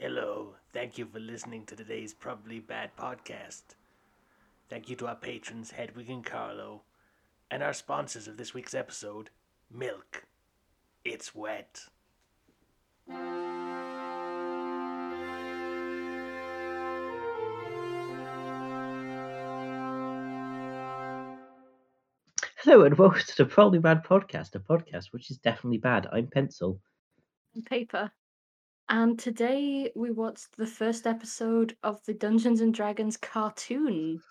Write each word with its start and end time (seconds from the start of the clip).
Hello, 0.00 0.54
thank 0.72 0.96
you 0.96 1.06
for 1.06 1.18
listening 1.18 1.66
to 1.66 1.74
today's 1.74 2.14
Probably 2.14 2.60
Bad 2.60 2.92
podcast. 2.96 3.62
Thank 4.70 4.88
you 4.88 4.94
to 4.94 5.08
our 5.08 5.16
patrons 5.16 5.72
Hedwig 5.72 6.08
and 6.08 6.24
Carlo, 6.24 6.82
and 7.50 7.64
our 7.64 7.72
sponsors 7.72 8.28
of 8.28 8.36
this 8.36 8.54
week's 8.54 8.74
episode, 8.74 9.30
Milk. 9.68 10.22
It's 11.04 11.34
wet. 11.34 11.80
Hello 22.62 22.84
and 22.84 22.96
welcome 22.96 23.20
to 23.26 23.36
the 23.36 23.46
Probably 23.46 23.80
Bad 23.80 24.04
podcast, 24.04 24.54
a 24.54 24.60
podcast 24.60 25.06
which 25.10 25.32
is 25.32 25.38
definitely 25.38 25.78
bad. 25.78 26.06
I'm 26.12 26.28
Pencil. 26.28 26.80
and 27.56 27.66
paper. 27.66 28.12
And 28.90 29.18
today 29.18 29.92
we 29.94 30.10
watched 30.10 30.56
the 30.56 30.66
first 30.66 31.06
episode 31.06 31.76
of 31.82 32.02
the 32.06 32.14
Dungeons 32.14 32.62
and 32.62 32.72
Dragons 32.72 33.18
cartoon. 33.18 34.22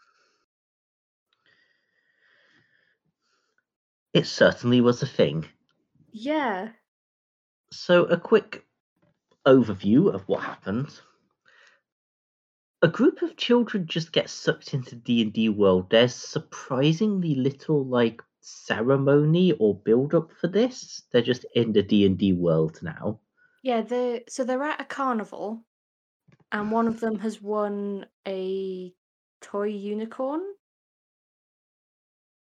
It 4.13 4.25
certainly 4.25 4.81
was 4.81 5.03
a 5.03 5.07
thing. 5.07 5.45
Yeah. 6.11 6.69
So, 7.71 8.05
a 8.05 8.17
quick 8.17 8.65
overview 9.45 10.11
of 10.11 10.27
what 10.27 10.41
happened. 10.41 10.89
A 12.81 12.87
group 12.87 13.21
of 13.21 13.37
children 13.37 13.85
just 13.85 14.11
get 14.11 14.27
sucked 14.27 14.73
into 14.73 14.95
D&D 14.95 15.49
world. 15.49 15.91
There's 15.91 16.15
surprisingly 16.15 17.35
little 17.35 17.85
like 17.85 18.23
ceremony 18.41 19.51
or 19.53 19.75
build 19.75 20.15
up 20.15 20.31
for 20.31 20.47
this. 20.47 21.03
They're 21.11 21.21
just 21.21 21.45
in 21.53 21.73
the 21.73 21.83
D&D 21.83 22.33
world 22.33 22.79
now. 22.81 23.19
Yeah, 23.67 23.81
they 23.81 24.23
so 24.29 24.45
they're 24.45 24.63
at 24.63 24.79
a 24.79 24.85
carnival 24.85 25.61
and 26.53 26.71
one 26.71 26.87
of 26.87 27.01
them 27.01 27.19
has 27.19 27.41
won 27.41 28.05
a 28.25 28.93
toy 29.41 29.67
unicorn. 29.67 30.39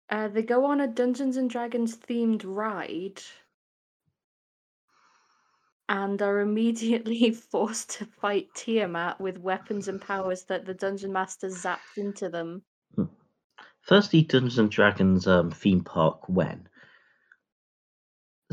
Uh, 0.09 0.29
they 0.29 0.41
go 0.41 0.65
on 0.65 0.81
a 0.81 0.87
Dungeons 0.87 1.37
and 1.37 1.51
Dragons 1.51 1.95
themed 1.95 2.41
ride 2.43 3.21
and 5.87 6.19
are 6.19 6.39
immediately 6.39 7.29
forced 7.51 7.91
to 7.91 8.07
fight 8.07 8.47
Tiamat 8.55 9.21
with 9.21 9.37
weapons 9.37 9.87
and 9.87 10.01
powers 10.01 10.45
that 10.45 10.65
the 10.65 10.73
dungeon 10.73 11.13
master 11.13 11.49
zapped 11.49 11.95
into 11.95 12.27
them. 12.27 12.63
Firstly, 13.81 14.23
Dungeons 14.23 14.57
and 14.57 14.71
Dragons 14.71 15.27
um, 15.27 15.51
theme 15.51 15.83
park 15.83 16.27
when. 16.27 16.67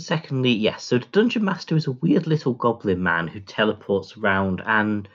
Secondly, 0.00 0.52
yes, 0.52 0.84
so 0.84 0.98
the 0.98 1.06
Dungeon 1.06 1.44
Master 1.44 1.76
is 1.76 1.86
a 1.86 1.92
weird 1.92 2.26
little 2.26 2.54
goblin 2.54 3.02
man 3.02 3.28
who 3.28 3.40
teleports 3.40 4.16
around 4.16 4.62
and 4.64 5.08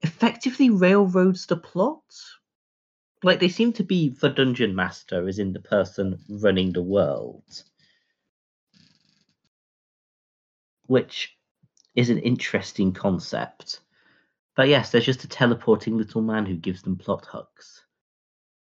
effectively 0.00 0.70
railroads 0.70 1.46
the 1.46 1.56
plot. 1.56 2.02
Like 3.22 3.40
they 3.40 3.48
seem 3.48 3.72
to 3.74 3.84
be 3.84 4.08
the 4.08 4.28
Dungeon 4.28 4.74
Master, 4.74 5.28
as 5.28 5.38
in 5.38 5.52
the 5.52 5.60
person 5.60 6.18
running 6.28 6.72
the 6.72 6.82
world. 6.82 7.64
Which 10.86 11.36
is 11.94 12.10
an 12.10 12.18
interesting 12.18 12.92
concept. 12.92 13.80
But 14.54 14.68
yes, 14.68 14.90
there's 14.90 15.04
just 15.04 15.24
a 15.24 15.28
teleporting 15.28 15.98
little 15.98 16.22
man 16.22 16.46
who 16.46 16.54
gives 16.56 16.82
them 16.82 16.96
plot 16.96 17.26
hooks. 17.26 17.84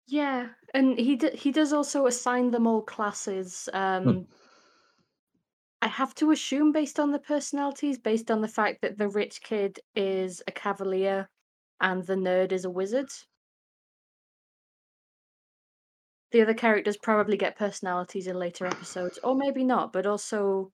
Yeah, 0.06 0.48
and 0.74 0.98
he 0.98 1.16
d- 1.16 1.36
he 1.36 1.52
does 1.52 1.72
also 1.72 2.06
assign 2.06 2.50
them 2.50 2.66
all 2.66 2.82
classes. 2.82 3.68
Um, 3.72 4.26
I 5.82 5.88
have 5.88 6.14
to 6.16 6.30
assume 6.30 6.72
based 6.72 7.00
on 7.00 7.10
the 7.10 7.18
personalities, 7.18 7.98
based 7.98 8.30
on 8.30 8.42
the 8.42 8.48
fact 8.48 8.82
that 8.82 8.98
the 8.98 9.08
rich 9.08 9.40
kid 9.42 9.80
is 9.94 10.42
a 10.46 10.52
cavalier 10.52 11.28
and 11.80 12.06
the 12.06 12.16
nerd 12.16 12.52
is 12.52 12.64
a 12.64 12.70
wizard. 12.70 13.08
The 16.32 16.42
other 16.42 16.54
characters 16.54 16.96
probably 16.96 17.36
get 17.36 17.56
personalities 17.56 18.26
in 18.26 18.38
later 18.38 18.66
episodes, 18.66 19.18
or 19.24 19.34
maybe 19.34 19.64
not, 19.64 19.92
but 19.92 20.06
also 20.06 20.70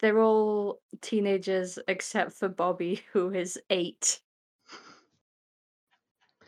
they're 0.00 0.20
all 0.20 0.80
teenagers 1.00 1.78
except 1.88 2.32
for 2.32 2.48
Bobby, 2.48 3.02
who 3.12 3.32
is 3.32 3.58
eight. 3.70 4.20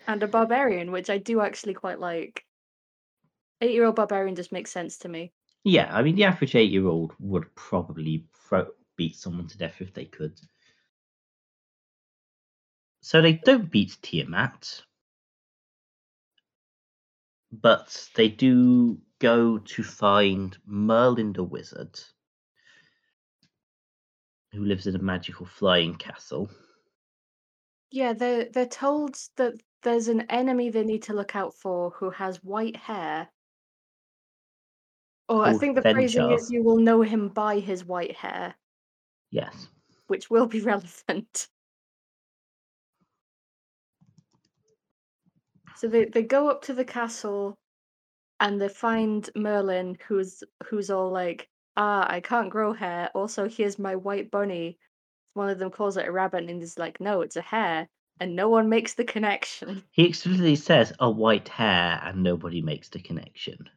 And 0.06 0.22
a 0.22 0.28
barbarian, 0.28 0.92
which 0.92 1.08
I 1.08 1.18
do 1.18 1.40
actually 1.40 1.74
quite 1.74 1.98
like. 1.98 2.44
Eight 3.62 3.72
year 3.72 3.84
old 3.86 3.96
barbarian 3.96 4.36
just 4.36 4.52
makes 4.52 4.70
sense 4.70 4.98
to 4.98 5.08
me. 5.08 5.32
Yeah, 5.64 5.94
I 5.94 6.02
mean, 6.02 6.16
the 6.16 6.24
average 6.24 6.54
eight 6.54 6.70
year 6.70 6.86
old 6.86 7.12
would 7.18 7.54
probably 7.54 8.26
throw, 8.34 8.70
beat 8.96 9.16
someone 9.16 9.46
to 9.48 9.56
death 9.58 9.80
if 9.80 9.94
they 9.94 10.04
could. 10.04 10.38
So 13.02 13.20
they 13.20 13.34
don't 13.34 13.70
beat 13.70 13.98
Tiamat, 14.00 14.86
but 17.52 18.08
they 18.16 18.28
do 18.28 19.00
go 19.20 19.58
to 19.58 19.82
find 19.84 20.58
Merlin 20.66 21.32
the 21.32 21.44
wizard, 21.44 22.00
who 24.52 24.64
lives 24.64 24.86
in 24.86 24.94
a 24.94 24.98
magical 25.02 25.44
flying 25.44 25.96
castle. 25.96 26.48
Yeah, 27.92 28.14
they're 28.14 28.46
they're 28.50 28.66
told 28.66 29.16
that 29.36 29.54
there's 29.82 30.08
an 30.08 30.22
enemy 30.22 30.70
they 30.70 30.82
need 30.82 31.04
to 31.04 31.14
look 31.14 31.36
out 31.36 31.54
for 31.54 31.90
who 31.90 32.10
has 32.10 32.42
white 32.42 32.74
hair. 32.74 33.30
Or 35.30 35.44
I 35.46 35.52
think 35.56 35.76
the 35.76 35.82
phrasing 35.82 36.32
is 36.32 36.50
you 36.50 36.64
will 36.64 36.78
know 36.78 37.02
him 37.02 37.28
by 37.28 37.60
his 37.60 37.84
white 37.84 38.16
hair, 38.16 38.56
Yes. 39.30 39.68
which 40.08 40.28
will 40.28 40.46
be 40.46 40.60
relevant. 40.72 41.46
So 45.76 45.86
they, 45.86 46.06
they 46.06 46.24
go 46.24 46.50
up 46.50 46.62
to 46.62 46.74
the 46.74 46.84
castle 46.84 47.54
and 48.40 48.60
they 48.60 48.68
find 48.68 49.30
Merlin 49.36 49.96
who's 50.08 50.42
who's 50.64 50.90
all 50.90 51.12
like, 51.12 51.48
ah, 51.76 52.06
I 52.10 52.20
can't 52.20 52.50
grow 52.50 52.72
hair. 52.72 53.08
Also, 53.14 53.48
here's 53.48 53.78
my 53.78 53.94
white 53.94 54.32
bunny. 54.32 54.78
One 55.34 55.48
of 55.48 55.60
them 55.60 55.70
calls 55.70 55.96
it 55.96 56.08
a 56.08 56.12
rabbit 56.12 56.50
and 56.50 56.60
he's 56.60 56.76
like, 56.76 57.00
no, 57.00 57.20
it's 57.20 57.36
a 57.36 57.40
hare. 57.42 57.88
And 58.18 58.34
no 58.34 58.48
one 58.48 58.68
makes 58.68 58.94
the 58.94 59.04
connection. 59.04 59.84
He 59.92 60.06
explicitly 60.08 60.56
says 60.56 60.92
a 60.98 61.08
white 61.08 61.48
hair, 61.48 62.00
and 62.04 62.22
nobody 62.22 62.60
makes 62.60 62.88
the 62.90 63.00
connection. 63.00 63.70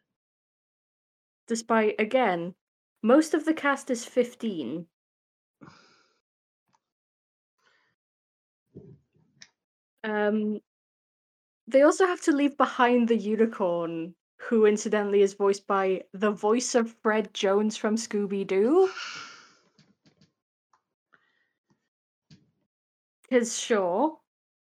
Despite 1.48 1.96
again, 2.00 2.56
most 3.02 3.34
of 3.34 3.46
the 3.46 3.54
cast 3.54 3.90
is 3.90 4.06
15. 4.06 4.88
Um 10.03 10.59
they 11.68 11.82
also 11.82 12.06
have 12.06 12.22
to 12.22 12.32
leave 12.32 12.58
behind 12.58 13.08
the 13.08 13.16
unicorn, 13.18 14.16
who 14.38 14.66
incidentally 14.66 15.22
is 15.22 15.34
voiced 15.34 15.66
by 15.66 16.03
the 16.14 16.32
voice 16.32 16.76
of 16.76 16.92
Fred 17.02 17.34
Jones 17.34 17.78
from 17.78 17.96
Scooby 17.96 18.46
Doo. 18.46 18.90
Because 23.24 23.58
sure. 23.59 24.20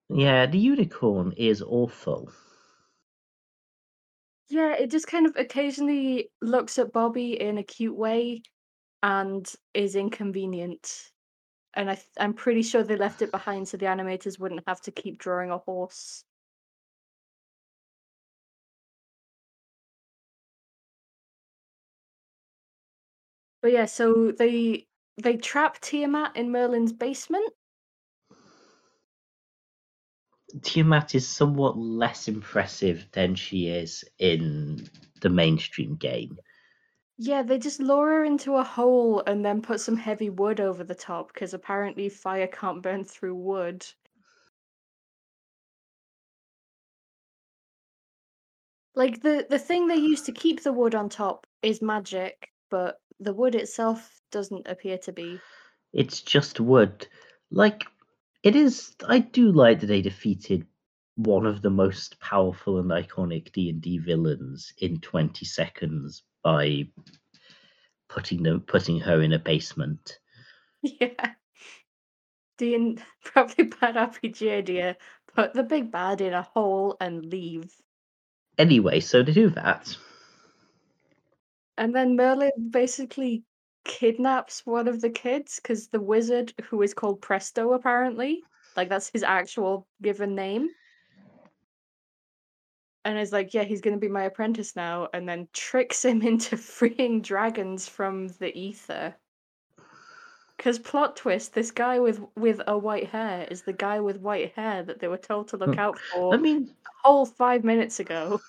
Yeah, 0.10 0.46
the 0.46 0.60
unicorn 0.60 1.34
is 1.38 1.62
awful. 1.62 2.32
Yeah, 4.50 4.74
it 4.74 4.90
just 4.92 5.08
kind 5.08 5.26
of 5.28 5.36
occasionally 5.38 6.32
looks 6.42 6.78
at 6.80 6.92
Bobby 6.92 7.40
in 7.40 7.58
a 7.58 7.64
cute 7.64 7.96
way 7.96 8.42
and 9.04 9.52
is 9.74 9.96
inconvenient. 9.96 11.12
And 11.76 11.90
I 11.92 11.96
th- 11.96 12.08
I'm 12.20 12.34
pretty 12.36 12.64
sure 12.64 12.84
they 12.84 12.98
left 12.98 13.22
it 13.24 13.32
behind 13.32 13.68
so 13.70 13.78
the 13.78 13.88
animators 13.88 14.40
wouldn't 14.40 14.64
have 14.68 14.82
to 14.84 14.92
keep 14.92 15.20
drawing 15.20 15.52
a 15.52 15.60
horse. 15.60 16.26
But 23.62 23.72
yeah, 23.72 23.86
so 23.86 24.34
they 24.34 24.88
they 25.16 25.38
trap 25.38 25.80
Tiamat 25.80 26.36
in 26.36 26.52
Merlin's 26.52 26.92
basement. 26.92 27.54
Tiamat 30.62 31.16
is 31.16 31.28
somewhat 31.28 31.78
less 31.78 32.28
impressive 32.28 33.08
than 33.12 33.36
she 33.36 33.68
is 33.68 34.04
in 34.18 34.88
the 35.22 35.30
mainstream 35.30 35.96
game. 35.96 36.38
Yeah, 37.18 37.44
they 37.44 37.60
just 37.60 37.80
lure 37.82 38.08
her 38.08 38.24
into 38.24 38.56
a 38.56 38.64
hole 38.64 39.22
and 39.28 39.46
then 39.46 39.62
put 39.62 39.82
some 39.82 39.98
heavy 39.98 40.30
wood 40.30 40.60
over 40.60 40.84
the 40.84 40.96
top 40.96 41.34
because 41.34 41.54
apparently 41.54 42.10
fire 42.10 42.48
can't 42.48 42.82
burn 42.82 43.04
through 43.04 43.36
wood. 43.36 43.86
Like 48.96 49.22
the 49.22 49.46
the 49.50 49.60
thing 49.60 49.88
they 49.88 49.96
use 49.96 50.22
to 50.24 50.32
keep 50.32 50.64
the 50.64 50.74
wood 50.74 50.96
on 50.96 51.10
top 51.10 51.46
is 51.62 51.82
magic, 51.82 52.50
but 52.70 53.02
the 53.20 53.34
wood 53.34 53.56
itself 53.56 54.22
doesn't 54.32 54.68
appear 54.68 54.98
to 55.00 55.12
be. 55.12 55.40
It's 55.94 56.22
just 56.22 56.60
wood. 56.60 57.08
Like, 57.52 57.86
it 58.44 58.56
is. 58.56 58.96
I 59.08 59.20
do 59.20 59.52
like 59.52 59.82
that 59.82 59.88
they 59.88 60.02
defeated 60.02 60.66
one 61.16 61.46
of 61.46 61.62
the 61.62 61.70
most 61.70 62.20
powerful 62.20 62.80
and 62.80 62.90
iconic 62.92 63.52
D 63.52 63.70
and 63.70 63.82
D 63.82 63.98
villains 63.98 64.74
in 64.80 65.00
twenty 65.00 65.46
seconds 65.46 66.24
by 66.44 66.88
putting 68.08 68.44
them 68.44 68.62
putting 68.62 69.00
her 69.00 69.22
in 69.22 69.34
a 69.34 69.40
basement. 69.40 70.20
Yeah. 70.82 71.34
Dean, 72.58 73.02
probably 73.24 73.66
bad 73.66 73.96
RPG 73.96 74.50
idea. 74.52 74.98
Put 75.36 75.54
the 75.54 75.64
big 75.64 75.92
bad 75.92 76.22
in 76.22 76.34
a 76.34 76.42
hole 76.44 76.96
and 77.02 77.26
leave. 77.26 77.74
Anyway, 78.58 79.00
so 79.00 79.24
to 79.24 79.34
do 79.34 79.50
that. 79.52 79.96
And 81.78 81.96
then 81.96 82.16
Merlin 82.16 82.70
basically 82.70 83.44
kidnaps 83.90 84.66
one 84.66 84.88
of 84.88 85.02
the 85.02 85.10
kids 85.10 85.60
because 85.60 85.88
the 85.88 86.00
wizard, 86.00 86.54
who 86.70 86.82
is 86.84 86.94
called 86.94 87.22
Presto, 87.22 87.74
apparently, 87.74 88.44
like 88.78 88.88
that's 88.88 89.10
his 89.10 89.24
actual 89.24 89.88
given 90.02 90.36
name. 90.36 90.70
And 93.04 93.18
is 93.18 93.32
like, 93.34 93.54
yeah, 93.54 93.64
he's 93.64 93.82
going 93.82 93.96
to 93.96 94.00
be 94.00 94.08
my 94.08 94.24
apprentice 94.24 94.76
now, 94.76 95.10
and 95.14 95.28
then 95.28 95.48
tricks 95.54 96.06
him 96.06 96.22
into 96.32 96.56
freeing 96.56 97.22
dragons 97.22 97.88
from 97.88 98.28
the 98.28 98.56
ether. 98.58 99.16
Because 100.56 100.78
plot 100.78 101.16
twist, 101.16 101.54
this 101.54 101.72
guy 101.72 102.00
with 102.00 102.22
with 102.36 102.62
a 102.68 102.78
white 102.78 103.08
hair 103.08 103.48
is 103.50 103.64
the 103.64 103.74
guy 103.74 104.00
with 104.02 104.18
white 104.20 104.54
hair 104.54 104.84
that 104.84 105.00
they 105.00 105.08
were 105.08 105.18
told 105.18 105.48
to 105.50 105.58
look 105.58 105.74
Hmm. 105.74 105.80
out 105.80 105.98
for 106.12 106.34
I 106.34 106.38
mean, 106.38 106.76
a 106.86 107.08
whole 107.08 107.26
five 107.26 107.64
minutes 107.64 108.00
ago. 108.00 108.42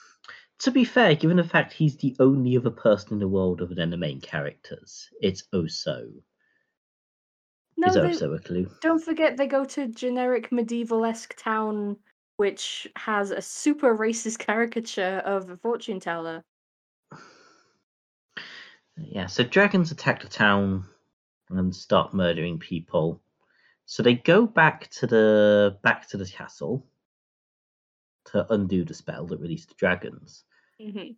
To 0.60 0.70
be 0.70 0.84
fair, 0.84 1.14
given 1.14 1.36
the 1.36 1.44
fact 1.44 1.72
he's 1.72 1.96
the 1.96 2.14
only 2.20 2.56
other 2.56 2.70
person 2.70 3.14
in 3.14 3.18
the 3.18 3.28
world 3.28 3.62
other 3.62 3.74
than 3.74 3.90
the 3.90 3.96
main 3.96 4.20
characters, 4.20 5.08
it's 5.20 5.44
Oso. 5.54 6.12
No, 7.76 7.88
is 7.88 7.96
Oso 7.96 8.36
a 8.36 8.38
clue? 8.38 8.70
don't 8.82 9.02
forget 9.02 9.36
they 9.36 9.46
go 9.46 9.64
to 9.64 9.88
generic 9.88 10.52
medieval-esque 10.52 11.34
town 11.36 11.96
which 12.40 12.88
has 12.96 13.30
a 13.30 13.42
super 13.42 13.94
racist 13.94 14.38
caricature 14.46 15.20
of 15.26 15.50
a 15.50 15.56
fortune 15.58 16.00
teller. 16.00 16.42
Yeah, 19.02 19.26
so 19.26 19.42
dragons 19.44 19.92
attack 19.92 20.20
the 20.20 20.28
town 20.28 20.84
and 21.48 21.74
start 21.74 22.12
murdering 22.12 22.58
people. 22.58 23.22
So 23.86 24.02
they 24.02 24.14
go 24.14 24.46
back 24.46 24.90
to 24.90 25.06
the 25.06 25.78
back 25.82 26.06
to 26.08 26.18
the 26.18 26.26
castle 26.26 26.86
to 28.26 28.52
undo 28.52 28.84
the 28.84 28.92
spell 28.92 29.26
that 29.28 29.40
released 29.40 29.70
the 29.70 29.74
dragons. 29.76 30.44
Hmm 30.80 31.12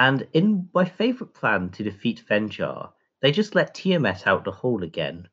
And 0.00 0.26
in 0.32 0.68
my 0.74 0.84
favourite 0.84 1.32
plan 1.32 1.70
to 1.70 1.84
defeat 1.84 2.24
Venger, 2.28 2.92
they 3.20 3.30
just 3.30 3.54
let 3.54 3.72
Tiamat 3.72 4.26
out 4.26 4.44
the 4.44 4.50
hole 4.50 4.82
again. 4.82 5.28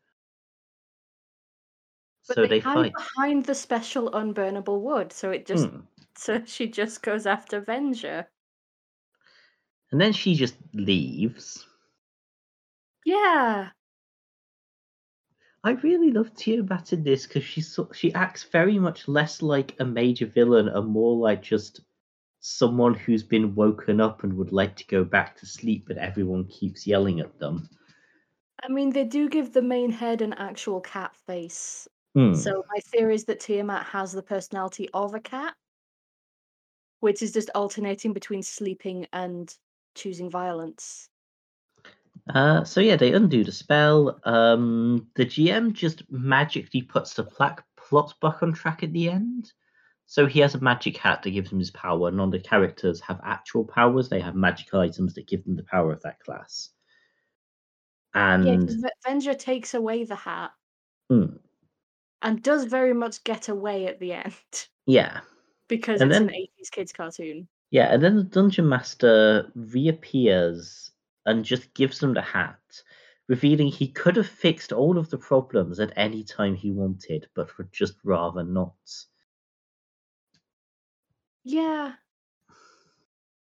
But 2.28 2.40
so 2.40 2.42
they, 2.42 2.48
they 2.48 2.62
hide 2.64 2.86
fight. 2.86 2.94
behind 2.96 3.46
the 3.46 3.56
special 3.56 4.10
unburnable 4.12 4.80
wood, 4.82 5.12
so 5.12 5.32
it 5.32 5.46
just 5.46 5.70
Hmm. 5.70 5.80
so 6.16 6.42
she 6.46 6.68
just 6.70 7.02
goes 7.02 7.26
after 7.26 7.60
Venger. 7.62 8.28
And 9.92 10.00
then 10.00 10.14
she 10.14 10.34
just 10.36 10.56
leaves. 10.74 11.68
Yeah. 13.06 13.72
I 15.64 15.72
really 15.72 16.12
love 16.12 16.34
Tiamat 16.34 16.94
in 16.94 17.04
this 17.04 17.28
because 17.28 17.44
she 17.44 17.62
so, 17.62 17.92
she 17.94 18.14
acts 18.14 18.44
very 18.44 18.80
much 18.80 19.08
less 19.08 19.42
like 19.44 19.80
a 19.80 19.86
major 19.86 20.26
villain 20.26 20.68
and 20.68 20.88
more 20.88 21.16
like 21.16 21.44
just 21.44 21.82
someone 22.40 22.94
who's 22.94 23.24
been 23.24 23.56
woken 23.56 24.00
up 24.00 24.24
and 24.24 24.34
would 24.34 24.52
like 24.52 24.76
to 24.78 24.88
go 24.88 25.04
back 25.04 25.36
to 25.38 25.46
sleep, 25.46 25.86
but 25.88 25.98
everyone 25.98 26.46
keeps 26.46 26.88
yelling 26.88 27.20
at 27.20 27.38
them. 27.40 27.68
I 28.64 28.70
mean, 28.70 28.92
they 28.92 29.04
do 29.04 29.30
give 29.30 29.54
the 29.54 29.62
main 29.62 29.92
head 29.92 30.22
an 30.22 30.34
actual 30.34 30.82
cat 30.82 31.16
face. 31.16 31.88
Hmm. 32.16 32.34
So 32.34 32.64
my 32.74 32.80
theory 32.92 33.16
is 33.16 33.26
that 33.26 33.40
Tiamat 33.40 33.84
has 33.86 34.12
the 34.12 34.24
personality 34.24 34.90
of 34.94 35.14
a 35.14 35.20
cat, 35.20 35.54
which 37.00 37.22
is 37.22 37.32
just 37.32 37.52
alternating 37.54 38.14
between 38.14 38.42
sleeping 38.42 39.08
and 39.14 39.54
choosing 39.96 40.30
violence. 40.30 41.10
Uh, 42.34 42.64
so 42.64 42.82
yeah, 42.82 42.96
they 42.96 43.14
undo 43.14 43.44
the 43.44 43.52
spell. 43.52 44.20
Um, 44.24 45.08
the 45.16 45.26
GM 45.26 45.74
just 45.74 46.04
magically 46.12 46.82
puts 46.82 47.14
the 47.14 47.24
plaque 47.24 47.64
plot 47.78 48.14
back 48.22 48.44
on 48.44 48.54
track 48.54 48.84
at 48.84 48.92
the 48.92 49.10
end. 49.10 49.54
So 50.10 50.26
he 50.26 50.40
has 50.40 50.56
a 50.56 50.60
magic 50.62 50.96
hat 50.98 51.22
that 51.24 51.32
gives 51.32 51.52
him 51.52 51.60
his 51.60 51.70
power. 51.72 52.10
None 52.10 52.28
of 52.30 52.32
the 52.32 52.40
characters 52.40 53.02
have 53.02 53.20
actual 53.24 53.66
powers; 53.66 54.08
they 54.10 54.22
have 54.22 54.36
magic 54.36 54.74
items 54.74 55.14
that 55.16 55.28
give 55.28 55.44
them 55.44 55.56
the 55.58 55.64
power 55.64 55.92
of 55.92 56.02
that 56.04 56.20
class. 56.22 56.70
Yeah, 58.16 58.34
And 58.44 58.66
because 58.68 58.84
Venger 59.06 59.38
takes 59.38 59.74
away 59.74 60.06
the 60.06 60.16
hat 60.16 60.52
Hmm. 61.10 61.36
and 62.22 62.42
does 62.42 62.64
very 62.66 62.94
much 62.94 63.24
get 63.26 63.48
away 63.50 63.86
at 63.86 64.00
the 64.00 64.14
end 64.14 64.68
yeah, 64.88 65.20
because 65.68 66.02
And 66.02 66.10
it's 66.12 66.20
then- 66.20 66.30
an 66.30 66.36
80s 66.36 66.70
kids 66.72 66.92
cartoon. 66.94 67.48
yeah, 67.70 67.94
and 67.94 68.02
then 68.02 68.16
the 68.16 68.24
dungeon 68.24 68.68
master 68.68 69.52
reappears 69.56 70.92
and 71.26 71.44
just 71.46 71.74
gives 71.74 72.00
them 72.00 72.14
the 72.14 72.22
hat, 72.22 72.82
revealing 73.28 73.68
he 73.68 73.90
could 73.90 74.16
have 74.16 74.28
fixed 74.28 74.72
all 74.72 74.98
of 74.98 75.10
the 75.10 75.18
problems 75.18 75.80
at 75.82 75.92
any 75.98 76.24
time 76.24 76.56
he 76.56 76.72
wanted, 76.72 77.28
but 77.36 77.56
would 77.58 77.72
just 77.74 77.96
rather 78.06 78.44
not. 78.44 78.74
Yeah. 81.48 81.94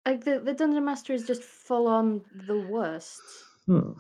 Like 0.07 0.25
the, 0.25 0.39
the 0.39 0.55
Dungeon 0.55 0.85
Master 0.85 1.13
is 1.13 1.27
just 1.27 1.43
full 1.43 1.89
on 1.89 2.23
the 2.47 2.61
worst. 2.61 3.21
Hmm. 3.67 3.93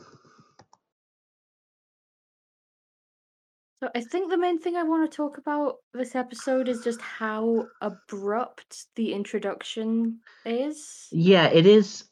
So 3.82 3.91
I 3.94 4.00
think 4.00 4.31
the 4.31 4.38
main 4.38 4.61
thing 4.61 4.76
I 4.76 4.85
want 4.85 5.11
to 5.11 5.17
talk 5.17 5.38
about 5.38 5.79
this 5.93 6.14
episode 6.14 6.69
is 6.69 6.85
just 6.85 7.00
how 7.00 7.67
abrupt 7.82 8.87
the 8.94 9.12
introduction 9.12 10.20
is. 10.44 11.09
Yeah, 11.11 11.49
it 11.49 11.67
is. 11.67 12.05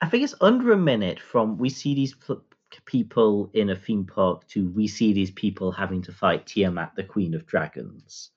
I 0.00 0.08
think 0.08 0.22
it's 0.22 0.34
under 0.40 0.72
a 0.72 0.76
minute 0.76 1.18
from 1.18 1.58
we 1.58 1.68
see 1.68 1.94
these 1.94 2.14
pl- 2.14 2.44
people 2.86 3.50
in 3.54 3.70
a 3.70 3.76
theme 3.76 4.06
park 4.06 4.46
to 4.48 4.70
we 4.70 4.86
see 4.86 5.12
these 5.12 5.32
people 5.32 5.72
having 5.72 6.00
to 6.02 6.12
fight 6.12 6.46
Tiamat, 6.46 6.92
the 6.94 7.04
Queen 7.04 7.34
of 7.34 7.44
Dragons. 7.44 8.30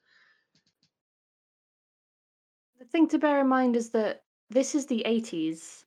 The 2.95 2.99
thing 2.99 3.07
to 3.09 3.19
bear 3.19 3.41
in 3.41 3.49
mind 3.49 3.75
is 3.75 3.89
that 3.89 4.23
this 4.49 4.73
is 4.73 4.85
the 4.85 5.03
80s. 5.05 5.83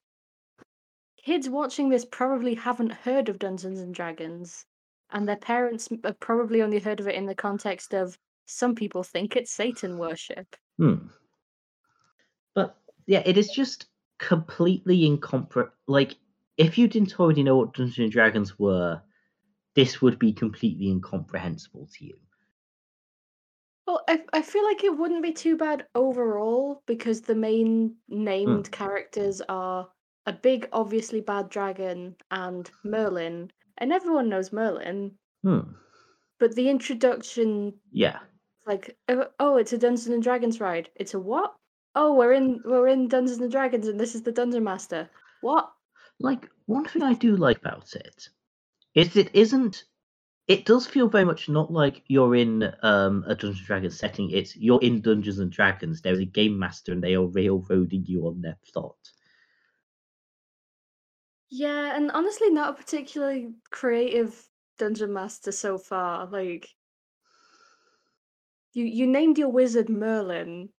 Kids 1.25 1.49
watching 1.49 1.88
this 1.88 2.05
probably 2.05 2.52
haven't 2.52 2.93
heard 2.93 3.31
of 3.31 3.38
Dungeons 3.38 3.81
and 3.81 3.94
Dragons, 3.94 4.66
and 5.08 5.26
their 5.26 5.38
parents 5.38 5.88
have 6.05 6.20
probably 6.20 6.60
only 6.60 6.78
heard 6.78 7.00
of 7.00 7.08
it 7.08 7.14
in 7.14 7.25
the 7.25 7.34
context 7.34 7.94
of 7.94 8.19
some 8.44 8.75
people 8.75 9.02
think 9.02 9.37
it's 9.37 9.50
Satan 9.50 9.96
worship. 9.96 10.55
Hmm. 10.76 11.06
But 12.55 12.76
yeah, 13.06 13.22
it 13.25 13.38
is 13.38 13.49
just 13.49 13.87
completely 14.19 15.08
incompre. 15.08 15.70
Like, 15.87 16.14
if 16.58 16.76
you 16.76 16.88
didn't 16.88 17.19
already 17.19 17.43
know 17.43 17.56
what 17.56 17.72
Dungeons 17.72 17.99
and 18.00 18.12
Dragons 18.12 18.58
were, 18.58 19.00
this 19.75 20.02
would 20.02 20.19
be 20.19 20.34
completely 20.34 20.90
incomprehensible 20.90 21.88
to 21.90 22.05
you. 22.05 22.19
Well, 23.88 24.02
I, 24.06 24.20
I 24.34 24.43
feel 24.43 24.65
like 24.65 24.84
it 24.84 24.98
wouldn't 24.98 25.22
be 25.22 25.32
too 25.32 25.56
bad 25.56 25.86
overall 25.94 26.82
because 26.84 27.22
the 27.22 27.34
main 27.34 27.96
named 28.10 28.70
characters 28.70 29.41
are 29.48 29.89
a 30.27 30.32
big, 30.34 30.69
obviously 30.74 31.22
bad 31.22 31.48
dragon 31.48 32.15
and 32.31 32.70
Merlin, 32.84 33.51
and 33.79 33.91
everyone 33.91 34.29
knows 34.29 34.53
Merlin. 34.53 35.12
Hmm. 35.43 35.72
But 36.39 36.55
the 36.55 36.69
introduction, 36.69 37.72
Yeah. 37.91 38.19
like, 38.67 38.94
oh, 39.08 39.29
oh, 39.41 39.56
it's 39.56 39.72
a 39.72 39.79
Dungeons 39.79 40.08
and 40.08 40.22
Dragons 40.22 40.60
ride. 40.60 40.91
It's 40.96 41.15
a 41.15 41.19
what? 41.19 41.55
Oh, 41.94 42.12
we're 42.15 42.34
in 42.34 42.60
we're 42.67 42.89
in 42.89 43.08
Dungeons 43.08 43.39
and 43.39 43.51
Dragons, 43.51 43.89
and 43.89 43.98
this 43.98 44.15
is 44.15 44.22
the 44.22 44.32
Dungeon 44.32 44.65
Master. 44.65 45.08
What? 45.41 45.72
like 46.20 46.51
one 46.67 46.84
thing 46.84 47.03
I 47.03 47.15
do 47.15 47.36
like 47.36 47.58
about 47.58 47.94
it 47.94 48.29
is 48.94 49.17
it 49.17 49.31
isn't 49.34 49.84
it 50.48 50.64
does 50.64 50.86
feel 50.86 51.08
very 51.08 51.24
much 51.24 51.48
not 51.48 51.70
like 51.70 52.02
you're 52.08 52.34
in 52.34 52.74
um, 52.82 53.22
a 53.26 53.34
Dungeons 53.34 53.58
and 53.58 53.67
Dragons 53.67 53.98
setting. 53.98 54.31
It's 54.31 54.56
you're 54.56 54.81
in 54.82 55.02
Dungeons 55.02 55.38
and 55.38 55.52
Dragons. 55.52 56.00
There's 56.00 56.19
a 56.20 56.24
game 56.24 56.58
master, 56.58 56.93
and 56.93 57.02
they 57.02 57.14
are 57.14 57.26
railroading 57.26 58.06
you 58.06 58.26
on 58.26 58.40
their 58.40 58.58
plot. 58.72 58.96
Yeah, 61.50 61.94
and 61.96 62.10
honestly, 62.10 62.50
not 62.50 62.70
a 62.70 62.72
particularly 62.72 63.55
creative 63.70 64.48
dungeon 64.78 65.12
master 65.12 65.52
so 65.52 65.76
far. 65.78 66.26
Like, 66.26 66.74
you 68.72 68.84
you 68.84 69.06
named 69.06 69.36
your 69.36 69.50
wizard 69.50 69.90
Merlin. 69.90 70.70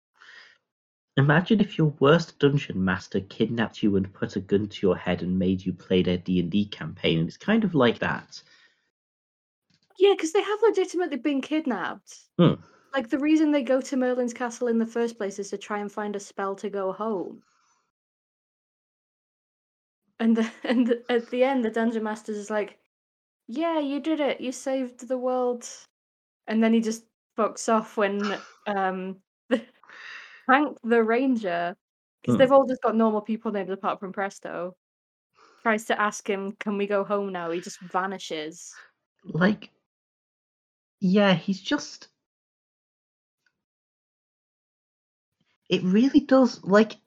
Imagine 1.17 1.59
if 1.61 1.77
your 1.77 1.93
worst 1.99 2.39
dungeon 2.39 2.83
master 2.83 3.19
kidnapped 3.19 3.83
you 3.83 3.95
and 3.95 4.11
put 4.11 4.35
a 4.35 4.39
gun 4.39 4.67
to 4.69 4.87
your 4.87 4.97
head 4.97 5.21
and 5.21 5.37
made 5.37 5.63
you 5.63 5.73
play 5.73 6.01
their 6.01 6.17
D 6.17 6.39
and 6.39 6.49
D 6.49 6.65
campaign. 6.65 7.27
It's 7.27 7.37
kind 7.37 7.63
of 7.63 7.75
like 7.75 7.99
that. 7.99 8.41
Yeah, 9.99 10.13
because 10.15 10.33
they 10.33 10.41
have 10.41 10.63
legitimately 10.63 11.17
been 11.17 11.41
kidnapped. 11.41 12.27
Hmm. 12.37 12.53
Like 12.95 13.09
the 13.09 13.19
reason 13.19 13.51
they 13.51 13.63
go 13.63 13.81
to 13.81 13.97
Merlin's 13.97 14.33
castle 14.33 14.67
in 14.67 14.79
the 14.79 14.85
first 14.87 15.17
place 15.17 15.39
is 15.39 15.49
to 15.51 15.57
try 15.59 15.79
and 15.79 15.91
find 15.91 16.15
a 16.15 16.19
spell 16.21 16.55
to 16.57 16.69
go 16.69 16.93
home. 16.93 17.43
And 20.19 20.35
the, 20.37 20.51
and 20.63 20.87
the, 20.87 21.11
at 21.11 21.29
the 21.29 21.43
end, 21.43 21.63
the 21.63 21.69
dungeon 21.69 22.03
master 22.03 22.31
is 22.31 22.49
like, 22.49 22.79
"Yeah, 23.47 23.79
you 23.79 23.99
did 24.01 24.19
it. 24.19 24.41
You 24.41 24.51
saved 24.51 25.07
the 25.07 25.17
world." 25.17 25.69
And 26.47 26.63
then 26.63 26.73
he 26.73 26.81
just 26.81 27.05
fucks 27.37 27.69
off 27.73 27.97
when 27.97 28.43
um 28.67 29.21
the, 29.49 29.65
Frank 30.47 30.77
the 30.83 31.03
ranger, 31.03 31.75
because 32.21 32.35
Hmm. 32.35 32.37
they've 32.37 32.51
all 32.51 32.67
just 32.67 32.81
got 32.83 32.95
normal 32.97 33.21
people 33.21 33.51
names 33.53 33.71
apart 33.71 33.99
from 33.99 34.13
Presto, 34.13 34.75
tries 35.63 35.85
to 35.87 36.01
ask 36.01 36.29
him, 36.29 36.53
"Can 36.53 36.77
we 36.77 36.87
go 36.87 37.03
home 37.05 37.31
now?" 37.33 37.51
He 37.51 37.61
just 37.61 37.81
vanishes. 37.81 38.81
Like 39.23 39.71
Yeah, 41.01 41.33
he's 41.33 41.59
just. 41.61 42.07
It 45.69 45.81
really 45.83 46.19
does 46.19 46.61
like. 46.65 46.97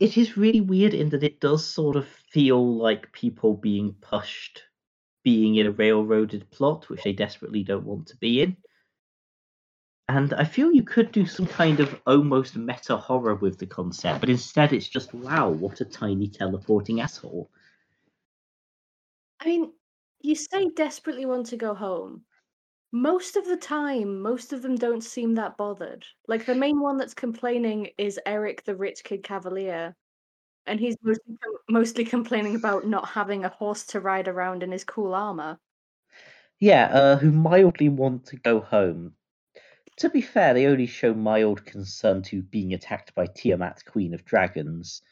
It 0.00 0.18
is 0.18 0.36
really 0.36 0.60
weird 0.60 0.94
in 0.94 1.10
that 1.10 1.22
it 1.24 1.40
does 1.40 1.64
sort 1.68 1.96
of 1.96 2.08
feel 2.08 2.76
like 2.76 3.12
people 3.12 3.54
being 3.56 3.94
pushed, 4.00 4.64
being 5.24 5.56
in 5.56 5.66
a 5.66 5.72
railroaded 5.72 6.50
plot, 6.50 6.88
which 6.90 7.04
they 7.04 7.12
desperately 7.12 7.64
don't 7.64 7.86
want 7.86 8.08
to 8.08 8.16
be 8.16 8.42
in. 8.42 8.56
And 10.08 10.32
I 10.34 10.44
feel 10.44 10.70
you 10.70 10.84
could 10.84 11.10
do 11.10 11.26
some 11.26 11.46
kind 11.48 11.80
of 11.80 12.00
almost 12.06 12.56
meta 12.56 12.96
horror 12.96 13.34
with 13.34 13.58
the 13.58 13.66
concept, 13.66 14.20
but 14.20 14.28
instead 14.30 14.72
it's 14.72 14.88
just 14.88 15.12
wow, 15.12 15.50
what 15.50 15.80
a 15.80 15.84
tiny 15.84 16.28
teleporting 16.28 17.00
asshole. 17.00 17.50
I 19.40 19.44
mean, 19.46 19.72
you 20.22 20.34
say 20.34 20.70
desperately 20.70 21.26
want 21.26 21.46
to 21.48 21.56
go 21.58 21.74
home. 21.74 22.24
Most 22.94 23.36
of 23.36 23.46
the 23.46 23.56
time, 23.56 24.20
most 24.20 24.52
of 24.52 24.60
them 24.60 24.76
don't 24.76 25.02
seem 25.02 25.34
that 25.36 25.56
bothered. 25.56 26.04
Like 26.28 26.44
the 26.44 26.54
main 26.54 26.78
one 26.78 26.98
that's 26.98 27.14
complaining 27.14 27.88
is 27.96 28.20
Eric, 28.26 28.64
the 28.64 28.76
rich 28.76 29.02
kid 29.02 29.22
cavalier, 29.22 29.96
and 30.66 30.78
he's 30.78 30.96
mostly, 31.02 31.36
mostly 31.70 32.04
complaining 32.04 32.54
about 32.54 32.86
not 32.86 33.08
having 33.08 33.44
a 33.44 33.48
horse 33.48 33.84
to 33.86 34.00
ride 34.00 34.28
around 34.28 34.62
in 34.62 34.70
his 34.70 34.84
cool 34.84 35.14
armor. 35.14 35.58
Yeah, 36.60 36.84
uh, 36.92 37.16
who 37.16 37.32
mildly 37.32 37.88
want 37.88 38.26
to 38.26 38.36
go 38.36 38.60
home. 38.60 39.14
To 39.96 40.10
be 40.10 40.20
fair, 40.20 40.52
they 40.52 40.66
only 40.66 40.86
show 40.86 41.14
mild 41.14 41.64
concern 41.64 42.22
to 42.24 42.42
being 42.42 42.74
attacked 42.74 43.14
by 43.14 43.26
Tiamat, 43.26 43.84
Queen 43.86 44.12
of 44.12 44.24
Dragons. 44.24 45.02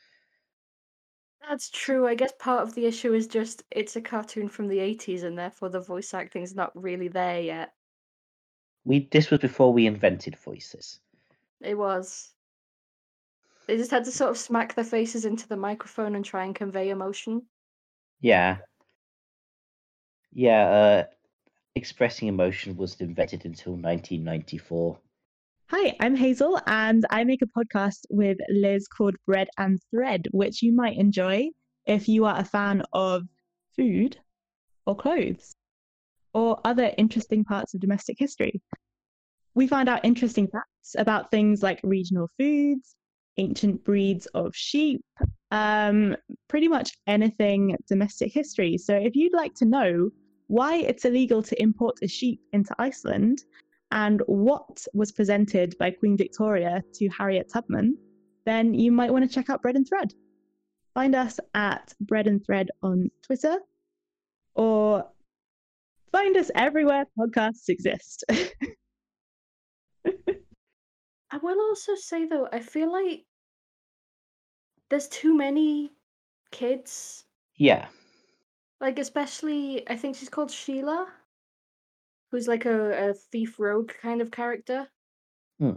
That's 1.49 1.71
true. 1.71 2.07
I 2.07 2.15
guess 2.15 2.33
part 2.39 2.63
of 2.63 2.75
the 2.75 2.87
issue 2.87 3.13
is 3.15 3.27
just 3.27 3.65
it's 3.71 3.97
a 3.97 4.01
cartoon 4.01 4.49
from 4.49 4.69
the 4.69 4.79
80s 4.79 5.25
and 5.25 5.37
therefore 5.39 5.69
the 5.69 5.81
voice 5.81 6.15
acting's 6.15 6.55
not 6.55 6.71
really 6.75 7.09
there 7.09 7.41
yet. 7.41 7.73
We 8.85 9.09
this 9.11 9.31
was 9.31 9.41
before 9.41 9.73
we 9.73 9.87
invented 9.87 10.37
voices. 10.37 11.01
It 11.61 11.77
was. 11.77 12.33
They 13.67 13.77
just 13.77 13.91
had 13.91 14.05
to 14.05 14.13
sort 14.13 14.31
of 14.31 14.39
smack 14.39 14.75
their 14.75 14.85
faces 14.85 15.25
into 15.25 15.47
the 15.47 15.57
microphone 15.57 16.17
and 16.17 16.25
try 16.25 16.45
and 16.45 16.55
convey 16.55 16.91
emotion. 16.91 17.43
Yeah. 18.21 18.59
Yeah, 20.33 20.69
uh, 20.69 21.05
expressing 21.75 22.29
emotion 22.29 22.77
wasn't 22.77 23.03
invented 23.03 23.45
until 23.45 23.73
1994. 23.73 24.99
Hi, 25.73 25.95
I'm 26.01 26.17
Hazel, 26.17 26.61
and 26.67 27.07
I 27.11 27.23
make 27.23 27.43
a 27.43 27.47
podcast 27.47 28.01
with 28.11 28.39
Liz 28.49 28.89
called 28.89 29.15
Bread 29.25 29.47
and 29.57 29.79
Thread, 29.93 30.27
which 30.33 30.63
you 30.63 30.75
might 30.75 30.99
enjoy 30.99 31.51
if 31.87 32.09
you 32.09 32.25
are 32.25 32.37
a 32.37 32.45
fan 32.45 32.83
of 32.93 33.23
food 33.77 34.19
or 34.85 34.97
clothes 34.97 35.55
or 36.35 36.59
other 36.65 36.93
interesting 36.99 37.45
parts 37.45 37.73
of 37.73 37.81
domestic 37.81 38.17
history. 38.19 38.61
We 39.55 39.69
find 39.69 39.89
out 39.89 40.05
interesting 40.05 40.49
facts 40.49 40.97
about 40.99 41.31
things 41.31 41.63
like 41.63 41.79
regional 41.85 42.29
foods, 42.37 42.97
ancient 43.37 43.85
breeds 43.85 44.27
of 44.35 44.57
sheep, 44.57 45.05
um, 45.53 46.17
pretty 46.49 46.67
much 46.67 46.91
anything 47.07 47.77
domestic 47.87 48.33
history. 48.33 48.77
So 48.77 48.97
if 48.97 49.15
you'd 49.15 49.35
like 49.35 49.55
to 49.55 49.67
know 49.67 50.11
why 50.49 50.79
it's 50.79 51.05
illegal 51.05 51.45
to 51.45 51.63
import 51.63 51.97
a 52.03 52.09
sheep 52.09 52.41
into 52.53 52.75
Iceland 52.81 53.45
and 53.91 54.23
what 54.27 54.87
was 54.95 55.13
presented 55.13 55.77
by 55.79 55.91
Queen 55.91 56.17
Victoria 56.17 56.83
to 56.95 57.09
Harriet 57.09 57.51
Tubman, 57.53 57.97
then 58.47 58.75
you 58.75 58.93
might 58.93 59.13
want 59.13 59.29
to 59.29 59.35
check 59.35 59.51
out 59.51 59.63
Bread 59.63 59.77
and 59.77 59.89
Thread. 59.89 60.15
Find 60.95 61.15
us 61.15 61.39
at 61.55 61.95
Bread 62.01 62.27
and 62.27 62.45
Thread 62.45 62.71
on 62.83 63.11
Twitter 63.23 63.59
or 64.55 65.07
find 66.13 66.37
us 66.37 66.51
everywhere 66.55 67.07
podcasts 67.19 67.69
exist. 67.69 68.25
I 70.07 71.37
will 71.43 71.61
also 71.61 71.95
say 71.95 72.27
though, 72.27 72.49
I 72.53 72.61
feel 72.61 72.93
like 72.93 73.25
there's 74.89 75.09
too 75.09 75.37
many 75.37 75.93
kids. 76.51 77.25
Yeah. 77.57 77.87
Like 78.81 78.99
especially 78.99 79.89
I 79.89 79.97
think 79.97 80.17
she's 80.17 80.29
called 80.29 80.51
Sheila, 80.51 81.07
who's 82.31 82.49
like 82.49 82.65
a, 82.65 83.11
a 83.11 83.15
thief 83.15 83.59
rogue 83.59 83.93
kind 84.01 84.21
of 84.21 84.31
character. 84.31 84.89
Hmm. 85.59 85.77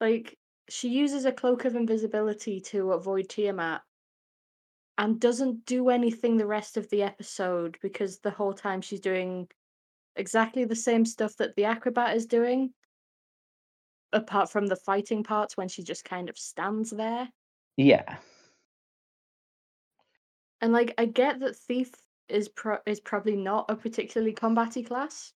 Like 0.00 0.38
she 0.68 0.88
uses 0.88 1.24
a 1.24 1.32
cloak 1.32 1.64
of 1.64 1.74
invisibility 1.74 2.60
to 2.60 2.92
avoid 2.92 3.28
Tiamat 3.28 3.82
and 4.98 5.18
doesn't 5.18 5.64
do 5.64 5.88
anything 5.88 6.36
the 6.36 6.46
rest 6.46 6.76
of 6.76 6.88
the 6.90 7.02
episode 7.02 7.78
because 7.80 8.18
the 8.18 8.30
whole 8.30 8.52
time 8.52 8.80
she's 8.82 9.00
doing 9.00 9.48
exactly 10.16 10.64
the 10.64 10.76
same 10.76 11.04
stuff 11.04 11.34
that 11.36 11.56
the 11.56 11.64
acrobat 11.64 12.16
is 12.16 12.26
doing 12.26 12.72
apart 14.12 14.50
from 14.50 14.66
the 14.66 14.76
fighting 14.76 15.22
parts 15.24 15.56
when 15.56 15.68
she 15.68 15.82
just 15.82 16.04
kind 16.04 16.28
of 16.28 16.36
stands 16.36 16.90
there 16.90 17.28
Yeah. 17.76 18.16
and 20.60 20.72
like 20.72 20.92
i 20.98 21.04
get 21.06 21.40
that 21.40 21.56
thief 21.56 21.92
is 22.28 22.48
pro- 22.48 22.78
is 22.86 23.00
probably 23.00 23.36
not 23.36 23.66
a 23.70 23.76
particularly 23.76 24.34
combaty 24.34 24.86
class 24.86 25.32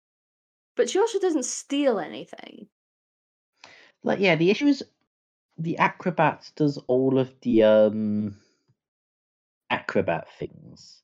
but 0.76 0.88
she 0.88 0.98
also 0.98 1.18
doesn't 1.18 1.44
steal 1.44 1.98
anything. 1.98 2.68
Like 4.02 4.18
yeah, 4.20 4.36
the 4.36 4.50
issue 4.50 4.66
is 4.66 4.84
the 5.58 5.78
acrobat 5.78 6.50
does 6.56 6.78
all 6.86 7.18
of 7.18 7.34
the 7.40 7.62
um 7.62 8.36
acrobat 9.70 10.28
things. 10.38 11.02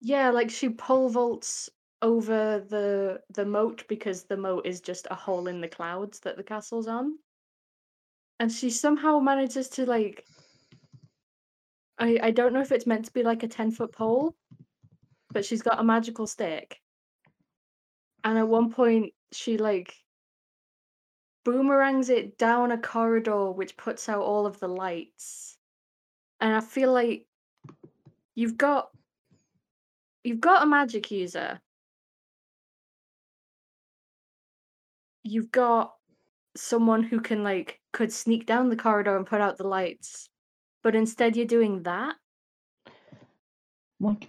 yeah 0.00 0.30
like 0.30 0.50
she 0.50 0.68
pole 0.70 1.08
vaults 1.08 1.68
over 2.02 2.60
the 2.68 3.20
the 3.30 3.44
moat 3.44 3.84
because 3.88 4.24
the 4.24 4.36
moat 4.36 4.64
is 4.66 4.80
just 4.80 5.06
a 5.10 5.14
hole 5.14 5.46
in 5.46 5.60
the 5.60 5.68
clouds 5.68 6.20
that 6.20 6.36
the 6.36 6.42
castle's 6.42 6.86
on. 6.86 7.18
And 8.38 8.50
she 8.50 8.70
somehow 8.70 9.18
manages 9.18 9.68
to 9.70 9.84
like 9.84 10.24
I, 11.98 12.18
I 12.22 12.30
don't 12.30 12.54
know 12.54 12.62
if 12.62 12.72
it's 12.72 12.86
meant 12.86 13.04
to 13.04 13.12
be 13.12 13.22
like 13.22 13.42
a 13.42 13.48
10 13.48 13.72
foot 13.72 13.92
pole 13.92 14.34
but 15.32 15.44
she's 15.44 15.62
got 15.62 15.78
a 15.78 15.84
magical 15.84 16.26
stick 16.26 16.80
and 18.24 18.38
at 18.38 18.48
one 18.48 18.70
point 18.70 19.12
she 19.32 19.58
like 19.58 19.94
boomerangs 21.44 22.10
it 22.10 22.36
down 22.38 22.70
a 22.70 22.78
corridor 22.78 23.50
which 23.50 23.76
puts 23.76 24.08
out 24.08 24.22
all 24.22 24.46
of 24.46 24.58
the 24.60 24.68
lights. 24.68 25.56
And 26.40 26.54
i 26.54 26.60
feel 26.60 26.92
like 26.92 27.26
you've 28.34 28.56
got 28.56 28.90
you've 30.24 30.40
got 30.40 30.62
a 30.62 30.66
magic 30.66 31.10
user. 31.10 31.60
You've 35.22 35.50
got 35.52 35.94
someone 36.56 37.02
who 37.02 37.20
can 37.20 37.44
like 37.44 37.80
could 37.92 38.12
sneak 38.12 38.46
down 38.46 38.68
the 38.68 38.76
corridor 38.76 39.16
and 39.16 39.26
put 39.26 39.40
out 39.40 39.56
the 39.56 39.68
lights 39.68 40.30
but 40.82 40.94
instead 40.94 41.36
you're 41.36 41.46
doing 41.46 41.82
that? 41.82 42.16
Like, 43.98 44.28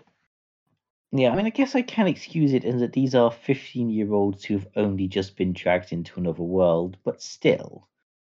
yeah, 1.12 1.32
I 1.32 1.36
mean, 1.36 1.46
I 1.46 1.50
guess 1.50 1.76
I 1.76 1.82
can 1.82 2.08
excuse 2.08 2.54
it 2.54 2.64
in 2.64 2.78
that 2.80 2.94
these 2.94 3.16
are 3.16 3.32
15 3.32 3.90
year 3.90 4.14
olds 4.14 4.44
who've 4.46 4.68
only 4.76 5.08
just 5.08 5.36
been 5.36 5.54
dragged 5.54 5.92
into 5.92 6.20
another 6.20 6.44
world, 6.44 6.98
but 7.04 7.22
still. 7.22 7.88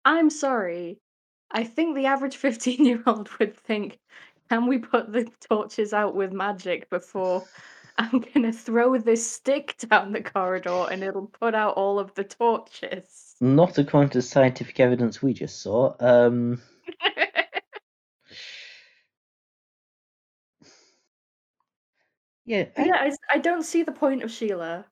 i'm 0.04 0.30
sorry 0.30 0.98
i 1.50 1.64
think 1.64 1.94
the 1.96 2.06
average 2.06 2.36
15 2.46 2.84
year 2.84 3.02
old 3.06 3.28
would 3.38 3.56
think 3.56 3.98
can 4.48 4.66
we 4.66 4.78
put 4.78 5.12
the 5.12 5.28
torches 5.48 5.92
out 5.92 6.14
with 6.14 6.32
magic 6.32 6.88
before 6.90 7.44
i'm 7.98 8.20
gonna 8.20 8.52
throw 8.52 8.96
this 8.98 9.28
stick 9.28 9.76
down 9.90 10.12
the 10.12 10.22
corridor 10.22 10.86
and 10.90 11.02
it'll 11.02 11.26
put 11.26 11.54
out 11.54 11.74
all 11.74 11.98
of 11.98 12.14
the 12.14 12.24
torches 12.24 13.34
Not 13.40 13.78
according 13.78 14.10
to 14.10 14.18
the 14.18 14.22
scientific 14.22 14.80
evidence 14.80 15.22
we 15.22 15.32
just 15.32 15.60
saw. 15.62 15.94
Um, 16.00 16.60
yeah, 22.48 22.64
I- 22.76 22.84
yeah 22.86 22.94
I, 22.94 23.12
I 23.34 23.38
don't 23.38 23.62
see 23.62 23.82
the 23.82 23.92
point 23.92 24.22
of 24.22 24.30
sheila 24.30 24.86